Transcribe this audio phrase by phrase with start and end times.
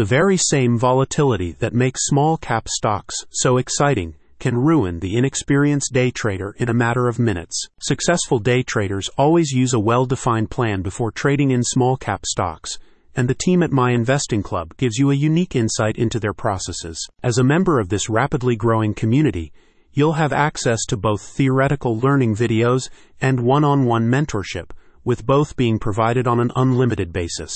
[0.00, 5.92] The very same volatility that makes small cap stocks so exciting can ruin the inexperienced
[5.92, 7.68] day trader in a matter of minutes.
[7.82, 12.78] Successful day traders always use a well defined plan before trading in small cap stocks,
[13.14, 17.06] and the team at My Investing Club gives you a unique insight into their processes.
[17.22, 19.52] As a member of this rapidly growing community,
[19.92, 22.88] you'll have access to both theoretical learning videos
[23.20, 24.70] and one on one mentorship,
[25.04, 27.54] with both being provided on an unlimited basis.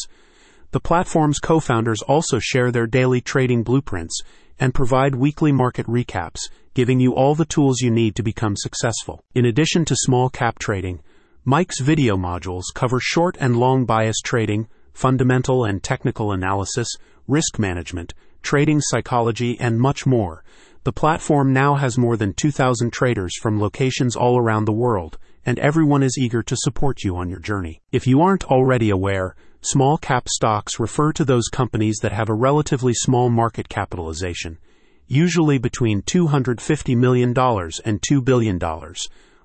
[0.75, 4.21] The platform's co founders also share their daily trading blueprints
[4.59, 9.23] and provide weekly market recaps, giving you all the tools you need to become successful.
[9.37, 11.01] In addition to small cap trading,
[11.45, 16.89] MIC's video modules cover short and long bias trading, fundamental and technical analysis,
[17.29, 18.13] risk management,
[18.43, 20.43] trading psychology, and much more.
[20.83, 25.57] The platform now has more than 2,000 traders from locations all around the world, and
[25.61, 27.81] everyone is eager to support you on your journey.
[27.93, 32.35] If you aren't already aware, small cap stocks refer to those companies that have a
[32.35, 34.59] relatively small market capitalization,
[35.07, 38.59] usually between $250 million and $2 billion.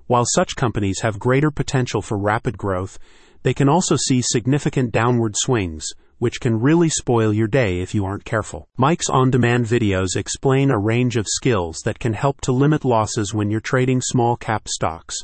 [0.06, 2.98] While such companies have greater potential for rapid growth,
[3.42, 5.86] they can also see significant downward swings,
[6.18, 8.68] which can really spoil your day if you aren't careful.
[8.76, 13.32] MIC's on demand videos explain a range of skills that can help to limit losses
[13.32, 15.16] when you're trading small cap stocks,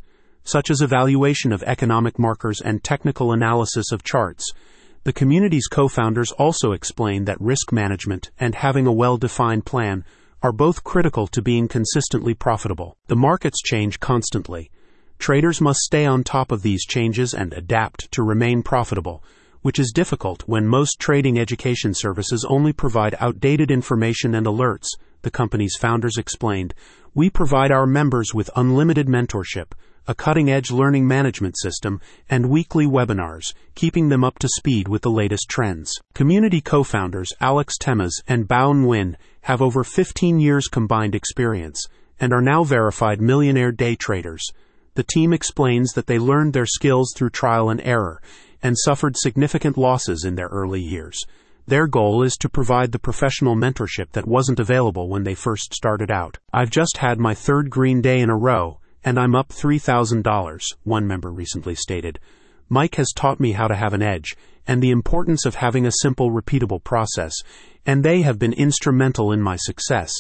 [0.43, 4.51] such as evaluation of economic markers and technical analysis of charts.
[5.07, 10.05] The community's co founders also explain that risk management and having a well defined plan
[10.43, 12.97] are both critical to being consistently profitable.
[13.07, 14.69] The markets change constantly.
[15.21, 19.23] Traders must stay on top of these changes and adapt to remain profitable
[19.67, 24.87] which is difficult when most trading education services only provide outdated information and alerts,
[25.23, 26.73] the company's founders explained.
[27.17, 29.73] We provide our members with unlimited mentorship,
[30.07, 35.01] a cutting edge learning management system, and weekly webinars, keeping them up to speed with
[35.01, 35.91] the latest trends.
[36.13, 41.89] Community co founders Alex Temas and Bao Nguyen have over 15 years combined experience
[42.21, 44.45] and are now verified millionaire day traders.
[44.93, 48.21] The team explains that they learned their skills through trial and error
[48.63, 51.25] and suffered significant losses in their early years.
[51.69, 56.13] Their goal is to provide the professional mentorship that wasn't available when they first started
[56.13, 56.39] out.
[56.53, 61.07] I've just had my third green day in a row, and I'm up $3,000, one
[61.09, 62.21] member recently stated.
[62.71, 64.37] MIC has taught me how to have an edge
[64.69, 67.35] and the importance of having a simple, repeatable process,
[67.85, 70.13] and they have been instrumental in my success.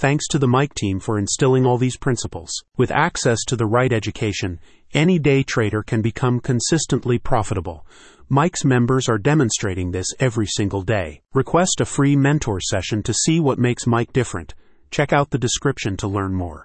[0.00, 2.50] Thanks to the MIC team for instilling all these principles.
[2.78, 4.58] With access to the right education,
[4.94, 7.86] any day trader can become consistently profitable.
[8.30, 11.20] MIC's members are demonstrating this every single day.
[11.34, 14.54] Request a free mentor session to see what makes MIC different.
[14.90, 16.58] Check out the description to learn more.